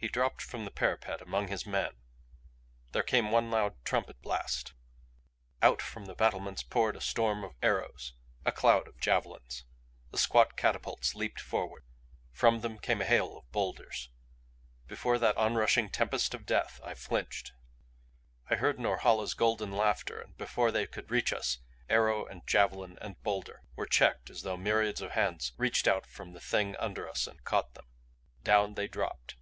He 0.00 0.06
dropped 0.06 0.40
from 0.42 0.64
the 0.64 0.70
parapet 0.70 1.20
among 1.20 1.48
his 1.48 1.66
men. 1.66 1.94
There 2.92 3.02
came 3.02 3.32
one 3.32 3.50
loud 3.50 3.84
trumpet 3.84 4.22
blast. 4.22 4.72
Out 5.60 5.82
from 5.82 6.04
the 6.04 6.14
battlements 6.14 6.62
poured 6.62 6.94
a 6.94 7.00
storm 7.00 7.42
of 7.42 7.56
arrows, 7.64 8.12
a 8.44 8.52
cloud 8.52 8.86
of 8.86 9.00
javelins. 9.00 9.64
The 10.12 10.18
squat 10.18 10.56
catapults 10.56 11.16
leaped 11.16 11.40
forward. 11.40 11.82
From 12.30 12.60
them 12.60 12.78
came 12.78 13.00
a 13.00 13.04
hail 13.06 13.36
of 13.36 13.50
boulders. 13.50 14.08
Before 14.86 15.18
that 15.18 15.36
onrushing 15.36 15.90
tempest 15.90 16.32
of 16.32 16.46
death 16.46 16.80
I 16.84 16.94
flinched. 16.94 17.50
I 18.48 18.54
heard 18.54 18.78
Norhala's 18.78 19.34
golden 19.34 19.72
laughter 19.72 20.20
and 20.20 20.36
before 20.36 20.70
they 20.70 20.86
could 20.86 21.10
reach 21.10 21.32
us 21.32 21.58
arrow 21.88 22.24
and 22.24 22.46
javelin 22.46 22.98
and 23.00 23.20
boulder 23.24 23.62
were 23.74 23.84
checked 23.84 24.30
as 24.30 24.42
though 24.42 24.56
myriads 24.56 25.00
of 25.02 25.10
hands 25.10 25.54
reached 25.56 25.88
out 25.88 26.06
from 26.06 26.34
the 26.34 26.40
Thing 26.40 26.76
under 26.76 27.08
us 27.10 27.26
and 27.26 27.42
caught 27.42 27.74
them. 27.74 27.88
Down 28.44 28.74
they 28.74 28.86
dropped. 28.86 29.34